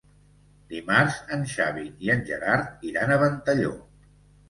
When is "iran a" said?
2.93-3.23